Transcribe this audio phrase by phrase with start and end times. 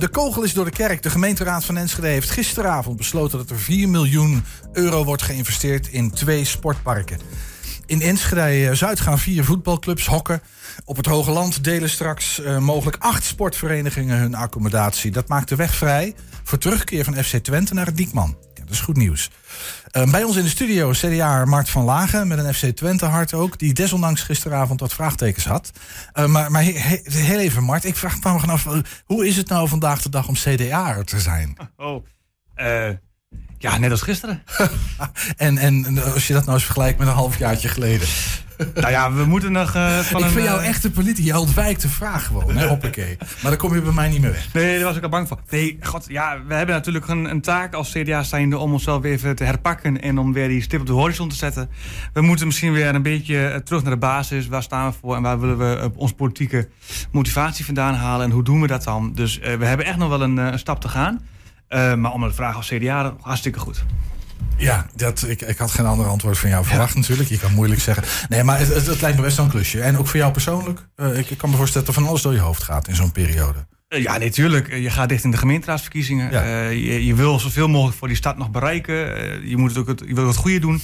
[0.00, 1.02] De kogel is door de kerk.
[1.02, 6.10] De gemeenteraad van Enschede heeft gisteravond besloten dat er 4 miljoen euro wordt geïnvesteerd in
[6.10, 7.20] twee sportparken.
[7.86, 10.42] In Enschede Zuid gaan vier voetbalclubs hokken.
[10.84, 15.10] Op het Hoge Land delen straks uh, mogelijk acht sportverenigingen hun accommodatie.
[15.10, 16.14] Dat maakt de weg vrij
[16.44, 18.36] voor terugkeer van FC Twente naar het Diekman.
[18.70, 19.30] Dat is goed nieuws.
[19.92, 23.34] Uh, bij ons in de studio CDA Mart van Lagen met een FC Twente hart
[23.34, 23.58] ook.
[23.58, 25.70] Die desondanks gisteravond wat vraagtekens had.
[26.14, 28.66] Uh, maar maar he, he, heel even Mart, ik vraag me af.
[29.04, 31.56] Hoe is het nou vandaag de dag om CDA te zijn?
[31.76, 32.04] Oh,
[33.60, 34.42] ja, net als gisteren.
[35.36, 38.08] en, en als je dat nou eens vergelijkt met een halfjaartje geleden.
[38.74, 41.24] nou ja, we moeten nog uh, van Ik vind jou echt een politie.
[41.24, 43.16] Je ontwijkt de vraag gewoon, hè, hoppakee.
[43.18, 44.52] Maar dan kom je bij mij niet meer weg.
[44.52, 45.40] Nee, daar was ik al bang voor.
[45.50, 49.12] Nee, god, ja, we hebben natuurlijk een, een taak als CDA zijnde om onszelf weer
[49.12, 51.70] even te herpakken en om weer die stip op de horizon te zetten.
[52.12, 54.46] We moeten misschien weer een beetje eh, terug naar de basis.
[54.46, 56.68] Waar staan we voor en waar willen we onze politieke
[57.12, 59.12] motivatie vandaan halen en hoe doen we dat dan?
[59.14, 61.20] Dus uh, we hebben echt nog wel een, een stap te gaan.
[61.70, 63.84] Uh, maar om de vraag als CDA, hartstikke goed.
[64.56, 67.00] Ja, dat, ik, ik had geen ander antwoord van jou verwacht ja.
[67.00, 67.28] natuurlijk.
[67.28, 68.04] Je kan moeilijk zeggen.
[68.28, 69.80] Nee, maar het, het, lijkt me best wel een klusje.
[69.80, 70.88] En ook voor jou persoonlijk.
[70.96, 72.94] Uh, ik, ik, kan me voorstellen dat er van alles door je hoofd gaat in
[72.94, 73.66] zo'n periode.
[73.88, 74.74] Uh, ja, natuurlijk.
[74.74, 76.30] Je gaat dicht in de gemeenteraadsverkiezingen.
[76.30, 76.68] Ja.
[76.68, 78.96] Je, je, wil zoveel mogelijk voor die stad nog bereiken.
[79.48, 80.80] je, moet het ook het, je wil het goede doen.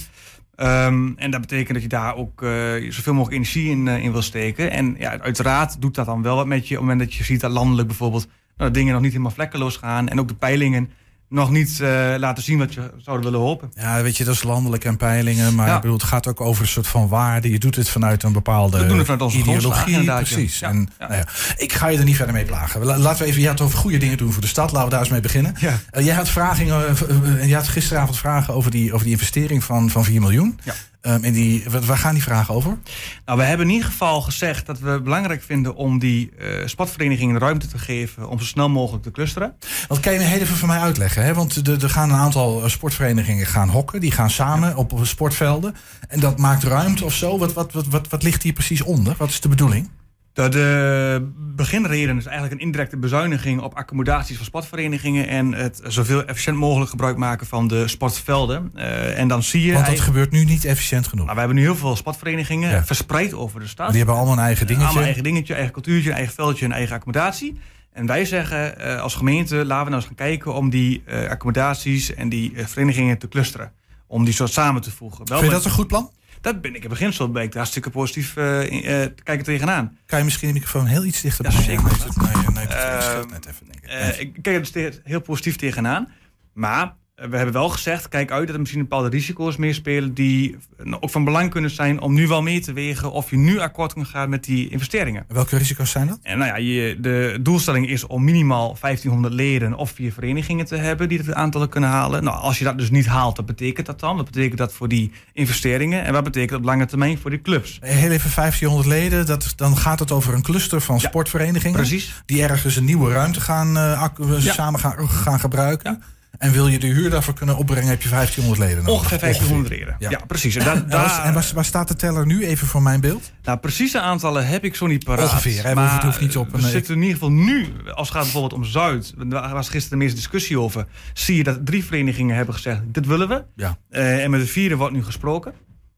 [0.55, 2.45] Um, en dat betekent dat je daar ook
[2.89, 4.71] zoveel mogelijk energie in, in wil steken.
[4.71, 6.73] En ja, uiteraard doet dat dan wel wat met je.
[6.73, 8.27] Op het moment dat je ziet dat landelijk bijvoorbeeld
[8.57, 10.07] nou, dingen nog niet helemaal vlekkeloos gaan.
[10.07, 10.89] En ook de peilingen
[11.29, 13.71] nog niet uh, laten zien wat je zou willen hopen.
[13.75, 15.55] Ja, weet je, dat is landelijk en peilingen.
[15.55, 15.75] Maar ja.
[15.75, 17.49] ik bedoel, het gaat ook over een soort van waarde.
[17.49, 20.03] Je doet het vanuit een bepaalde We doen het vanuit onze ideologie.
[20.03, 20.59] Precies.
[20.59, 20.69] Ja.
[20.69, 21.07] En, ja.
[21.07, 21.23] Nou
[21.57, 22.83] ik ga je er niet verder mee plagen.
[22.83, 24.71] Laten we even, je had over goede dingen doen voor de stad.
[24.71, 25.55] Laten we daar eens mee beginnen.
[25.61, 29.89] Uh, jij had, vragen, uh, jij had gisteravond vragen over die, over die investering van,
[29.89, 30.59] van 4 miljoen.
[31.01, 32.77] Um, en die, waar gaan die vragen over?
[33.25, 36.67] Nou, we hebben in ieder geval gezegd dat we het belangrijk vinden om die uh,
[36.67, 39.55] sportverenigingen ruimte te geven om zo snel mogelijk te clusteren.
[39.87, 41.23] Wat kan je heel even voor mij uitleggen?
[41.23, 41.33] Hè?
[41.33, 44.75] Want er gaan een aantal sportverenigingen gaan hokken, die gaan samen ja.
[44.75, 45.75] op sportvelden.
[46.07, 47.37] En dat maakt ruimte of zo.
[47.37, 49.15] Wat, wat, wat, wat, wat ligt hier precies onder?
[49.17, 49.89] Wat is de bedoeling?
[50.37, 56.57] De beginreden is eigenlijk een indirecte bezuiniging op accommodaties van sportverenigingen en het zoveel efficiënt
[56.57, 58.71] mogelijk gebruik maken van de sportvelden.
[58.75, 59.73] Uh, en dan zie je.
[59.73, 61.23] Want dat gebeurt nu niet efficiënt genoeg.
[61.23, 62.85] Nou, we hebben nu heel veel sportverenigingen ja.
[62.85, 63.87] verspreid over de stad.
[63.87, 64.87] Die hebben allemaal een eigen dingetje.
[64.87, 67.59] Allemaal eigen dingetje, eigen cultuurtje, eigen veldje en eigen accommodatie.
[67.93, 71.29] En wij zeggen uh, als gemeente, laten we nou eens gaan kijken om die uh,
[71.29, 73.71] accommodaties en die verenigingen te clusteren.
[74.07, 75.25] Om die soort samen te voegen.
[75.25, 76.11] Wel Vind je dat een goed plan?
[76.41, 79.97] Dat ben ik in beginsel ben ik daar hartstikke positief uh, in, uh, kijken tegenaan.
[80.05, 81.83] Kan je misschien de microfoon heel iets dichter ja, zeker.
[81.83, 84.19] Nee, nee, nee, uh, net even, denk ik.
[84.19, 86.11] Ik kijk er heel positief tegenaan.
[86.53, 90.57] Maar we hebben wel gezegd, kijk uit dat er misschien bepaalde risico's meespelen die
[90.99, 93.93] ook van belang kunnen zijn om nu wel mee te wegen of je nu akkoord
[93.93, 95.25] kan gaan met die investeringen.
[95.27, 96.19] Welke risico's zijn dat?
[96.21, 100.75] En nou ja, je, de doelstelling is om minimaal 1500 leden of vier verenigingen te
[100.75, 102.23] hebben die het aantal kunnen halen.
[102.23, 104.15] Nou, als je dat dus niet haalt, wat betekent dat dan?
[104.15, 106.03] Wat betekent dat voor die investeringen?
[106.03, 107.77] En wat betekent dat op lange termijn voor die clubs?
[107.81, 111.77] Heel even 1500 leden, dat, dan gaat het over een cluster van ja, sportverenigingen.
[111.77, 112.21] Precies.
[112.25, 114.53] Die ergens een nieuwe ruimte gaan, uh, ja.
[114.53, 115.91] samen gaan, gaan gebruiken.
[115.91, 116.15] Ja.
[116.37, 118.99] En wil je de huur daarvoor kunnen opbrengen, heb je 1500 leden nodig.
[118.99, 119.95] Ongeveer 1500 leden.
[119.99, 120.55] Ja, ja precies.
[120.55, 123.31] En, da, da, en waar, waar, staat de teller nu, even voor mijn beeld?
[123.43, 125.31] Nou, precieze aantallen heb ik zo niet paraat.
[125.31, 125.75] Ongeveer, hè?
[125.75, 128.53] Maar het hoeft niet op we zitten in ieder geval nu, als het gaat bijvoorbeeld
[128.53, 129.13] om Zuid...
[129.17, 130.85] daar was gisteren de meeste discussie over...
[131.13, 133.43] zie je dat drie verenigingen hebben gezegd, dit willen we.
[133.55, 133.77] Ja.
[133.89, 135.53] Uh, en met de vierde wordt nu gesproken.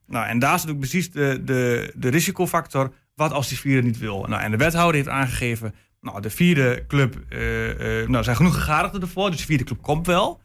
[0.08, 2.94] Nou, en daar zit ook precies de, de, de risicofactor...
[3.16, 4.26] wat als die vierde niet wil.
[4.28, 5.74] Nou, en de wethouder heeft aangegeven...
[6.02, 10.08] Nou, de vierde club, uh, nou, zijn genoeg gegadigden ervoor, dus de vierde club komt
[10.08, 10.42] wel.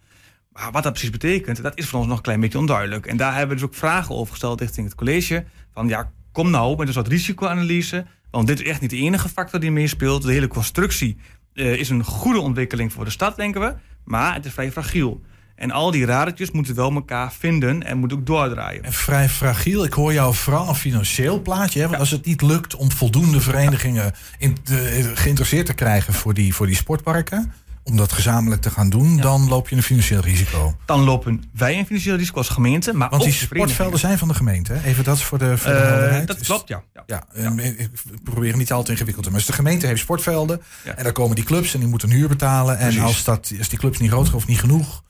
[0.52, 3.06] Maar wat dat precies betekent, dat is voor ons nog een klein beetje onduidelijk.
[3.06, 5.44] En daar hebben we dus ook vragen over gesteld richting het college.
[5.72, 8.06] Van ja, kom nou met een soort risicoanalyse.
[8.30, 10.22] Want dit is echt niet de enige factor die meespeelt.
[10.22, 11.16] De hele constructie
[11.52, 13.74] uh, is een goede ontwikkeling voor de stad, denken we.
[14.04, 15.22] Maar het is vrij fragiel.
[15.56, 18.84] En al die radertjes moeten wel elkaar vinden en moeten ook doordraaien.
[18.84, 19.84] En vrij fragiel.
[19.84, 21.78] Ik hoor jou vooral een financieel plaatje.
[21.78, 21.84] Hè?
[21.84, 22.00] Want ja.
[22.00, 26.66] als het niet lukt om voldoende verenigingen in de, geïnteresseerd te krijgen voor die, voor
[26.66, 27.52] die sportparken
[27.84, 29.22] om dat gezamenlijk te gaan doen, ja.
[29.22, 30.76] dan loop je een financieel risico.
[30.84, 32.92] Dan lopen wij een financieel risico als gemeente.
[32.92, 34.72] Maar Want die sportvelden zijn van de gemeente.
[34.72, 34.88] Hè?
[34.88, 36.26] Even dat voor de, voor de uh, helderheid.
[36.26, 36.82] Dat klopt, ja.
[36.94, 37.62] Ja, ja, ja.
[37.62, 37.90] Ik
[38.22, 39.46] probeer niet al te ingewikkeld te maken.
[39.46, 40.62] Dus de gemeente heeft sportvelden.
[40.96, 42.78] En dan komen die clubs en die moeten een huur betalen.
[42.78, 45.02] En als, dat, als die clubs niet groot of niet genoeg,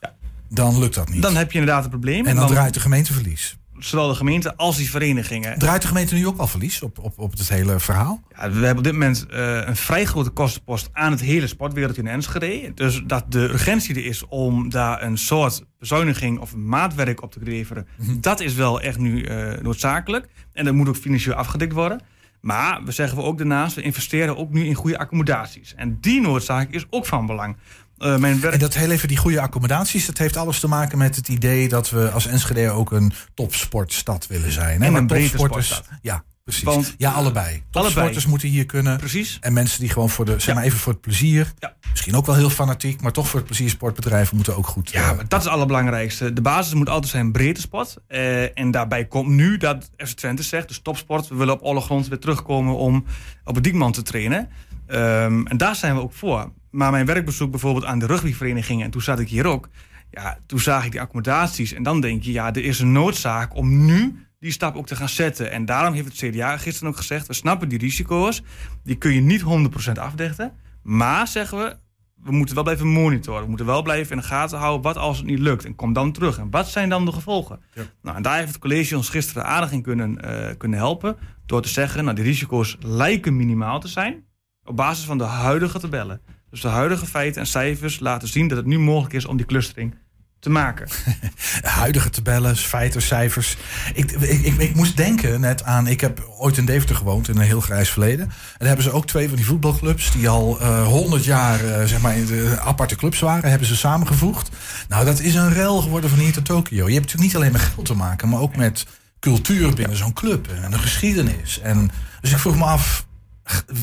[0.49, 1.21] dan lukt dat niet.
[1.21, 2.25] Dan heb je inderdaad een probleem.
[2.25, 5.59] En dan, dan draait de gemeente verlies zowel de gemeente als die verenigingen.
[5.59, 8.21] Draait de gemeente nu ook al verlies op, op, op het hele verhaal?
[8.35, 12.01] Ja, we hebben op dit moment uh, een vrij grote kostenpost aan het hele sportwereldje
[12.01, 12.71] in Enschede.
[12.73, 17.39] Dus dat de urgentie er is om daar een soort bezuiniging of maatwerk op te
[17.43, 18.21] leveren, mm -hmm.
[18.21, 20.27] dat is wel echt nu uh, noodzakelijk.
[20.53, 22.01] En dat moet ook financieel afgedekt worden.
[22.41, 25.73] Maar we zeggen we ook daarnaast, we investeren ook nu in goede accommodaties.
[25.75, 27.57] En die noodzaak is ook van belang.
[27.97, 28.53] Uh, mijn werk...
[28.53, 31.69] En dat heel even die goede accommodaties, dat heeft alles te maken met het idee
[31.69, 34.81] dat we als Enschede ook een topsportstad willen zijn.
[34.81, 34.87] Hè?
[34.87, 35.87] En een breedte sportstad.
[36.01, 36.63] Ja, Precies.
[36.63, 37.63] Want, ja, allebei.
[37.69, 38.97] Topsporters moeten hier kunnen.
[38.97, 39.37] Precies.
[39.41, 41.53] En mensen die gewoon voor de, zeg maar even voor het plezier.
[41.59, 41.75] Ja.
[41.91, 44.89] Misschien ook wel heel fanatiek, maar toch voor het plezier sportbedrijven moeten ook goed.
[44.89, 46.33] Ja, uh, dat is het allerbelangrijkste.
[46.33, 47.97] De basis moet altijd zijn breedte sport.
[48.07, 51.81] Uh, en daarbij komt nu dat FC Twente zegt, dus topsport, we willen op alle
[51.81, 53.05] grond weer terugkomen om
[53.43, 54.49] op het Diekman te trainen.
[54.87, 56.51] Um, en daar zijn we ook voor.
[56.71, 59.69] Maar mijn werkbezoek bijvoorbeeld aan de rugbyverenigingen, en toen zat ik hier ook.
[60.11, 61.73] Ja, toen zag ik die accommodaties.
[61.73, 64.95] En dan denk je, ja, er is een noodzaak om nu die stap ook te
[64.95, 65.51] gaan zetten.
[65.51, 68.43] En daarom heeft het CDA gisteren ook gezegd: we snappen die risico's.
[68.83, 69.43] Die kun je niet
[69.89, 70.51] 100% afdichten.
[70.81, 71.77] Maar zeggen we,
[72.15, 73.41] we moeten wel blijven monitoren.
[73.41, 75.65] We moeten wel blijven in de gaten houden wat als het niet lukt.
[75.65, 76.37] En kom dan terug.
[76.37, 77.59] En wat zijn dan de gevolgen?
[77.73, 77.83] Ja.
[78.01, 81.17] Nou, en daar heeft het college ons gisteren aardig in kunnen, uh, kunnen helpen.
[81.45, 84.23] Door te zeggen, nou, die risico's lijken minimaal te zijn.
[84.65, 86.21] Op basis van de huidige tabellen.
[86.49, 89.45] Dus de huidige feiten en cijfers laten zien dat het nu mogelijk is om die
[89.45, 89.95] clustering
[90.39, 90.87] te maken.
[91.61, 93.57] Huidige tabellen, feiten, cijfers.
[93.93, 95.87] Ik, ik, ik, moest denken net aan.
[95.87, 98.25] Ik heb ooit in Deventer gewoond in een heel grijs verleden.
[98.25, 100.11] En daar hebben ze ook twee van die voetbalclubs.
[100.11, 103.49] die al eh, honderd jaar uh, zeg maar in de aparte clubs waren.
[103.49, 104.49] hebben ze samengevoegd.
[104.87, 106.87] Nou, dat is een rel geworden van hier tot Tokio.
[106.87, 108.29] Je hebt natuurlijk niet alleen met geld te maken.
[108.29, 108.85] maar ook met
[109.19, 110.47] cultuur binnen zo'n club.
[110.47, 111.59] En een geschiedenis.
[111.59, 111.91] En,
[112.21, 113.05] dus ik vroeg me af.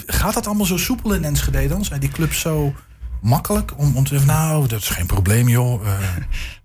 [0.06, 1.84] Gaat dat allemaal zo soepel in Enschede dan?
[1.84, 2.74] Zijn die clubs zo
[3.20, 5.82] makkelijk om, om te zeggen, nou, dat is geen probleem, joh.
[5.84, 5.98] Uh.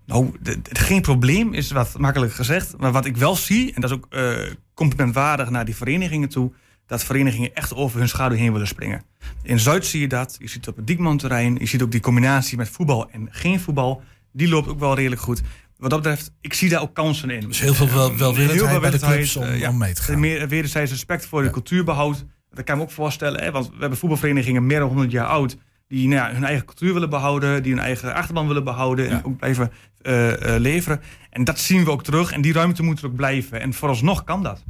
[0.08, 2.76] Nou, geen probleem is wat makkelijk gezegd.
[2.78, 4.36] Maar wat ik wel zie, en dat is ook uh,
[4.74, 6.52] complimentwaardig naar die verenigingen toe,
[6.86, 9.02] dat verenigingen echt over hun schaduw heen willen springen.
[9.42, 10.36] In Zuid zie je dat.
[10.38, 11.56] Je ziet het op het Diekman-terrein.
[11.58, 14.02] Je ziet ook die combinatie met voetbal en geen voetbal.
[14.32, 15.42] Die loopt ook wel redelijk goed.
[15.76, 17.40] Wat dat betreft, ik zie daar ook kansen in.
[17.40, 19.94] Dus heel veel wel, welwillendheid heel veel bij de clubs om, uh, ja, om mee
[19.94, 20.20] te gaan.
[20.20, 22.24] Meer, wederzijds respect voor de cultuurbehoud.
[22.54, 23.42] Dat kan ik me ook voorstellen.
[23.42, 25.56] Hè, want we hebben voetbalverenigingen meer dan 100 jaar oud
[25.88, 29.24] die nou ja, hun eigen cultuur willen behouden, die hun eigen achterban willen behouden en
[29.24, 29.72] ook blijven
[30.02, 31.00] uh, uh, leveren.
[31.30, 33.60] En dat zien we ook terug en die ruimte moet er ook blijven.
[33.60, 34.62] En vooralsnog kan dat.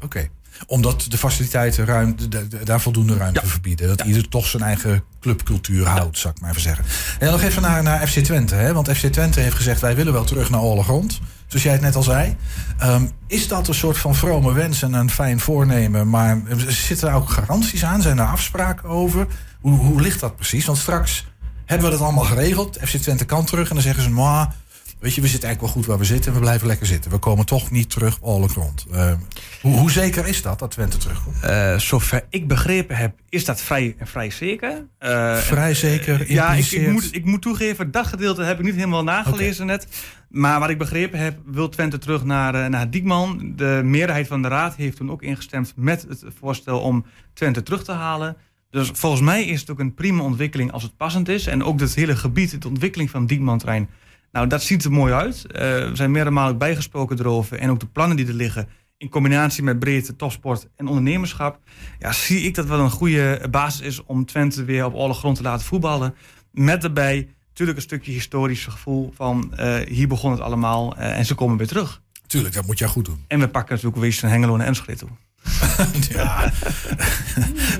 [0.00, 0.28] Oké,
[0.66, 3.46] omdat de faciliteiten ruimte, daar voldoende ruimte ja.
[3.46, 3.88] verbieden.
[3.88, 6.84] Dat ieder toch zijn eigen clubcultuur houdt, zou ik maar even zeggen.
[7.18, 8.54] En nog even naar, naar FC Twente.
[8.54, 8.72] Hè?
[8.72, 11.20] Want FC Twente heeft gezegd, wij willen wel terug naar alle grond.
[11.52, 12.36] Zoals jij het net al zei.
[12.82, 16.08] Um, is dat een soort van vrome wens en een fijn voornemen?
[16.08, 18.02] Maar zitten er ook garanties aan?
[18.02, 19.26] Zijn er afspraken over?
[19.60, 20.64] Hoe, hoe ligt dat precies?
[20.64, 21.26] Want straks
[21.64, 22.78] hebben we dat allemaal geregeld.
[22.82, 24.10] FC Twente kan terug en dan zeggen ze...
[24.10, 24.54] maar
[25.02, 26.32] weet je, we zitten eigenlijk wel goed waar we zitten.
[26.32, 27.10] We blijven lekker zitten.
[27.10, 28.86] We komen toch niet terug op alle grond.
[28.92, 29.12] Uh,
[29.60, 31.36] hoe, hoe, zeker is dat, dat Twente terugkomt?
[31.44, 34.86] Uh, zover ik begrepen heb, is dat vrij, vrij zeker.
[35.00, 36.32] Uh, vrij zeker?
[36.32, 39.76] ja, ik, ik, moet, ik moet toegeven, dat gedeelte heb ik niet helemaal nagelezen okay.
[39.76, 39.86] net.
[40.28, 43.52] Maar wat ik begrepen heb, wil Twente terug naar, naar Diekman.
[43.56, 47.84] De meerderheid van de raad heeft toen ook ingestemd met het voorstel om Twente terug
[47.84, 48.36] te halen.
[48.70, 51.46] Dus volgens mij is het ook een prima ontwikkeling als het passend is.
[51.46, 53.88] En ook het hele gebied, de ontwikkeling van Diekmantrein.
[54.32, 55.44] Nou, dat ziet er mooi uit.
[55.46, 57.58] Uh, we zijn meerdere malen bijgesproken erover.
[57.58, 58.68] En ook de plannen die er liggen.
[58.96, 61.60] In combinatie met breedte, topsport en ondernemerschap.
[61.98, 65.36] Ja, zie ik dat wel een goede basis is om Twente weer op alle grond
[65.36, 66.14] te laten voetballen.
[66.50, 71.26] Met daarbij natuurlijk een stukje historisch gevoel van uh, hier begon het allemaal uh, en
[71.26, 72.02] ze komen weer terug.
[72.26, 73.24] Tuurlijk, dat moet jij goed doen.
[73.28, 75.08] En we pakken natuurlijk weer een Hengelo en Enschede toe.
[76.16, 76.52] ja.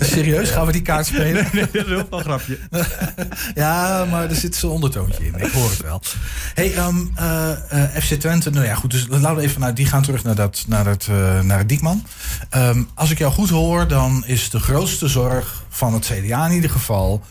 [0.00, 1.46] Serieus, gaan we die kaart spelen?
[1.52, 2.58] Nee, dat is wel een grapje.
[3.54, 5.34] ja, maar er zit zo'n ondertoontje in.
[5.34, 6.02] Ik hoor het wel.
[6.54, 8.90] Hey, um, uh, uh, FC Twente, nou ja, goed.
[8.90, 12.06] Dus laten we even naar, die gaan terug naar, dat, naar, het, uh, naar Diekman.
[12.56, 16.52] Um, als ik jou goed hoor, dan is de grootste zorg van het CDA in
[16.52, 17.22] ieder geval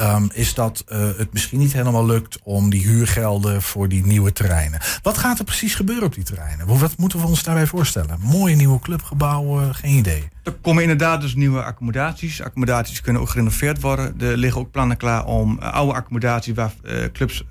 [0.00, 4.32] um, is dat uh, het misschien niet helemaal lukt om die huurgelden voor die nieuwe
[4.32, 4.80] terreinen.
[5.02, 6.78] Wat gaat er precies gebeuren op die terreinen?
[6.78, 8.18] Wat moeten we ons daarbij voorstellen?
[8.20, 10.28] Mooie nieuwe clubgebouwen, geen idee.
[10.42, 12.42] Er komen inderdaad dus nieuwe accommodaties.
[12.42, 14.20] Accommodaties kunnen ook gerenoveerd worden.
[14.20, 16.72] Er liggen ook plannen klaar om uh, oude accommodaties waar
[17.12, 17.44] clubs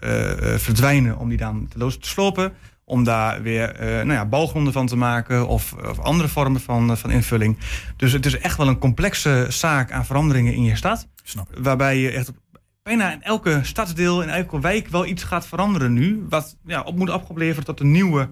[0.56, 2.54] verdwijnen, om die dan te, te slopen
[2.86, 6.98] om daar weer uh, nou ja, bouwgronden van te maken of, of andere vormen van,
[6.98, 7.58] van invulling.
[7.98, 11.08] Dus het is echt wel een complexe zaak aan veranderingen in je stad.
[11.24, 12.32] Snap Waarbij je echt
[12.84, 16.26] bijna in elke stadsdeel, in elke wijk wel iets gaat veranderen nu.
[16.30, 18.30] Wat ja, op moet opgeleverd tot een nieuwe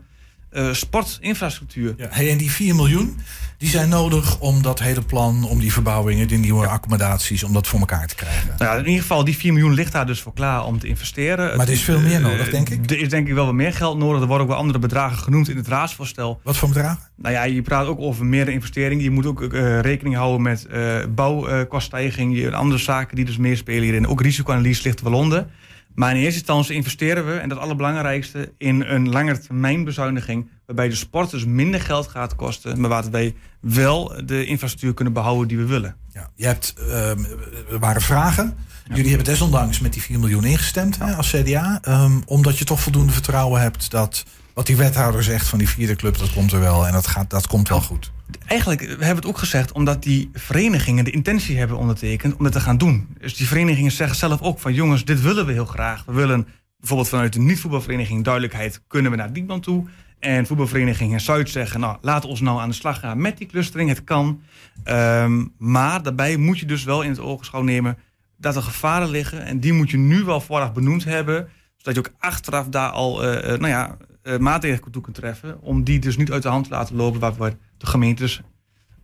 [0.55, 1.93] uh, sportinfrastructuur.
[1.98, 2.07] Ja.
[2.10, 3.17] Hey, en die 4 miljoen,
[3.57, 7.67] die zijn nodig om dat hele plan, om die verbouwingen, die nieuwe accommodaties, om dat
[7.67, 8.55] voor elkaar te krijgen.
[8.57, 10.88] Nou ja, in ieder geval, die 4 miljoen ligt daar dus voor klaar om te
[10.88, 11.57] investeren.
[11.57, 12.89] Maar er is veel meer nodig, denk ik.
[12.91, 14.22] Er is denk ik wel wat meer geld nodig.
[14.22, 16.39] Er worden ook wel andere bedragen genoemd in het raadsvoorstel.
[16.43, 17.03] Wat voor bedragen?
[17.15, 19.03] Nou ja, je praat ook over meer investeringen.
[19.03, 24.07] Je moet ook uh, rekening houden met uh, bouwkoststijging, andere zaken die dus meespelen hierin.
[24.07, 25.48] Ook risicoanalyse ligt wel onder.
[25.95, 31.31] Maar in eerste instantie investeren we, en dat allerbelangrijkste, in een langetermijnbezijniging Waarbij de sport
[31.31, 32.79] dus minder geld gaat kosten.
[32.79, 35.95] Maar waar wij wel de infrastructuur kunnen behouden die we willen.
[36.13, 37.25] Ja, je hebt, um,
[37.71, 38.57] er waren vragen.
[38.88, 41.81] Jullie hebben desondanks met die 4 miljoen ingestemd hè, als CDA.
[41.88, 45.95] Um, omdat je toch voldoende vertrouwen hebt dat wat die wethouder zegt van die vierde
[45.95, 46.88] club, dat komt er wel.
[46.88, 48.12] En dat, gaat, dat komt wel goed.
[48.46, 52.53] Eigenlijk we hebben het ook gezegd omdat die verenigingen de intentie hebben ondertekend om het
[52.53, 53.08] te gaan doen.
[53.20, 56.06] Dus die verenigingen zeggen zelf ook van jongens, dit willen we heel graag.
[56.06, 59.86] We willen bijvoorbeeld vanuit de niet-voetbalvereniging duidelijkheid, kunnen we naar Diekman toe.
[60.20, 63.89] En voetbalverenigingen Zuid zeggen, nou, laten ons nou aan de slag gaan met die clustering.
[63.89, 64.42] Het kan.
[64.86, 67.98] Um, maar daarbij moet je dus wel in het ogenschouw nemen
[68.38, 69.46] dat er gevaren liggen.
[69.46, 71.50] En die moet je nu wel vooraf benoemd hebben.
[71.77, 75.62] Zodat je ook achteraf daar al uh, nou ja, uh, maatregelen toe kunt treffen.
[75.62, 78.42] Om die dus niet uit de hand te laten lopen waarvoor de gemeentes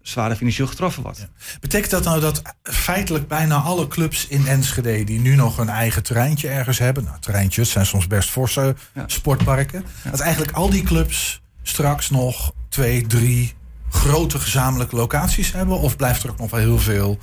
[0.02, 1.28] zware financieel getroffen wordt.
[1.60, 6.04] Betekent dat nou dat feitelijk bijna alle clubs in Enschede die nu nog een eigen
[6.04, 11.42] terreintje ergens hebben, nou terreintjes zijn soms best forse sportparken, dat eigenlijk al die clubs
[11.62, 13.54] straks nog twee, drie
[13.90, 15.80] grote gezamenlijke locaties hebben?
[15.80, 17.20] Of blijft er ook nog wel heel veel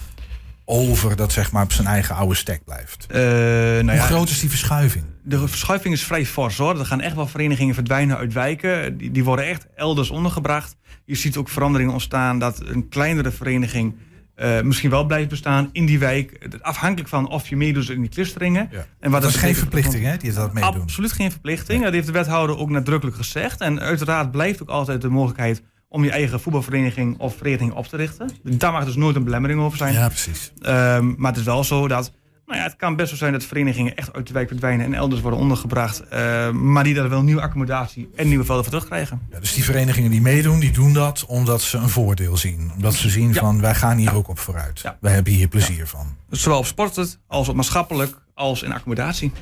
[0.68, 3.06] over dat zeg maar op zijn eigen oude stek blijft?
[3.11, 5.04] Uh, nou Hoe groot is die verschuiving?
[5.23, 6.78] De verschuiving is vrij fors hoor.
[6.78, 8.96] Er gaan echt wel verenigingen verdwijnen uit wijken.
[8.99, 10.76] Die, die worden echt elders ondergebracht.
[11.04, 13.94] Je ziet ook veranderingen ontstaan dat een kleinere vereniging
[14.37, 16.49] uh, misschien wel blijft bestaan in die wijk.
[16.61, 18.68] Afhankelijk van of je meedoet in die clusteringen.
[18.70, 18.87] Ja.
[19.00, 20.80] En wat dat is geen verplichting, hè, die dat meedoen?
[20.80, 21.82] Absoluut geen verplichting.
[21.82, 23.61] Dat heeft de wethouder ook nadrukkelijk gezegd.
[23.61, 27.97] En uiteraard blijft ook altijd de mogelijkheid om je eigen voetbalvereniging of vereniging op te
[27.97, 28.31] richten.
[28.43, 29.93] Daar mag dus nooit een belemmering over zijn.
[29.93, 30.52] Ja, precies.
[30.61, 32.12] Um, maar het is wel zo dat
[32.47, 34.95] nou ja, het kan best wel zijn dat verenigingen echt uit de wijk verdwijnen en
[34.95, 36.02] elders worden ondergebracht.
[36.12, 39.21] Uh, maar die daar wel nieuwe accommodatie en nieuwe velden voor terugkrijgen.
[39.31, 42.71] Ja, dus die verenigingen die meedoen, die doen dat omdat ze een voordeel zien.
[42.75, 44.83] Omdat ze zien van wij gaan hier ook op vooruit.
[45.00, 46.16] Wij hebben hier plezier van.
[46.31, 49.33] Zowel op sporten als op maatschappelijk als in accommodatie.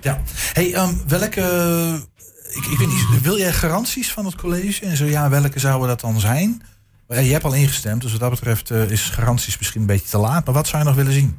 [0.00, 0.20] Ja.
[0.52, 1.42] Hey, um, welke.
[2.54, 4.86] Ik, ik weet niet, wil jij garanties van het college?
[4.86, 6.62] En zo ja, welke zouden dat dan zijn?
[7.08, 10.18] Je hebt al ingestemd, dus wat dat betreft uh, is garanties misschien een beetje te
[10.18, 10.44] laat.
[10.44, 11.38] Maar wat zou je nog willen zien?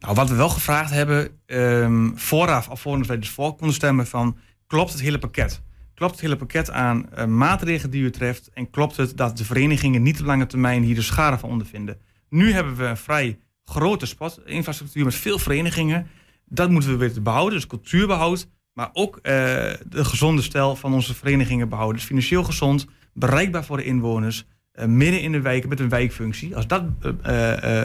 [0.00, 4.36] Nou, wat we wel gevraagd hebben, um, vooraf, alvorens wij dus voor konden stemmen, van
[4.66, 5.62] klopt het hele pakket?
[5.94, 8.50] Klopt het hele pakket aan uh, maatregelen die u treft?
[8.54, 11.98] En klopt het dat de verenigingen niet op lange termijn hier de schade van ondervinden?
[12.28, 16.06] Nu hebben we een vrij grote sportinfrastructuur met veel verenigingen.
[16.44, 18.48] Dat moeten we weer behouden, dus cultuurbehoud.
[18.76, 21.96] Maar ook uh, de gezonde stijl van onze verenigingen behouden.
[21.96, 24.46] Dus financieel gezond, bereikbaar voor de inwoners.
[24.74, 26.56] Uh, midden in de wijken met een wijkfunctie.
[26.56, 26.82] Als dat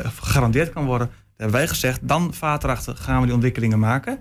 [0.03, 4.19] gegarandeerd kan worden, hebben wij gezegd, dan vaartrachten gaan we die ontwikkelingen maken.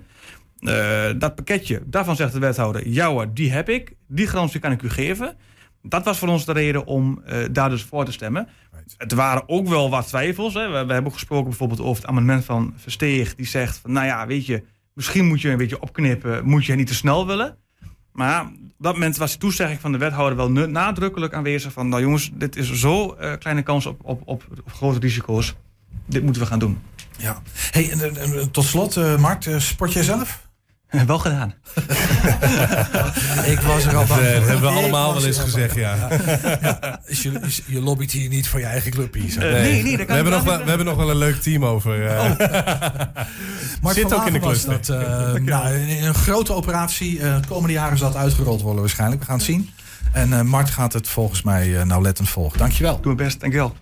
[0.59, 3.95] Uh, dat pakketje, daarvan zegt de wethouder, ja die heb ik.
[4.07, 5.37] Die garantie kan ik u geven.
[5.81, 8.47] Dat was voor ons de reden om uh, daar dus voor te stemmen.
[8.71, 8.95] Right.
[8.97, 10.53] Het waren ook wel wat twijfels.
[10.53, 10.65] Hè.
[10.65, 13.35] We, we, hebben ook gesproken bijvoorbeeld over het amendement van Versteeg.
[13.35, 14.63] Die zegt, van, nou ja, weet je,
[14.93, 16.45] misschien moet je een beetje opknippen.
[16.45, 17.57] Moet je niet te snel willen.
[18.11, 21.73] Maar op dat moment was de toezegging van de wethouder wel nadrukkelijk aanwezig.
[21.73, 25.55] Van, nou jongens, dit is zo uh, kleine kans op, op, op, grote risico's.
[26.05, 26.79] Dit moeten we gaan doen.
[27.17, 27.41] Ja.
[27.71, 30.49] Hey, en, tot slot, uh, Mark, sport jij zelf?
[31.07, 31.53] Wel gedaan.
[33.53, 35.95] ik was er al bang Dat hebben we allemaal wel eens gezegd, ja.
[36.61, 36.99] ja.
[37.05, 39.35] Is je, is, je lobbyt hier niet voor je eigen club hier.
[39.35, 41.65] Uh, nee, nee, dat we, hebben nog wel, we hebben nog wel een leuk team
[41.65, 42.03] over.
[42.03, 42.19] Uh.
[42.19, 42.39] Oh.
[43.81, 44.71] Mark Zit ook in de cluster.
[44.71, 47.19] Dat, uh, nou, een grote operatie.
[47.19, 49.21] Uh, de komende jaren zal het uitgerold worden waarschijnlijk.
[49.21, 49.69] We gaan het zien.
[50.13, 52.59] En uh, Mart gaat het volgens mij nauwlettend volgen.
[52.59, 52.95] Dankjewel.
[52.95, 53.75] Doe mijn best, dankjewel.